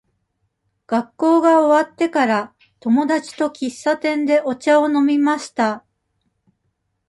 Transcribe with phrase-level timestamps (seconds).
[0.87, 5.85] 学校が終わってから、友達と喫茶店でお茶を飲みました。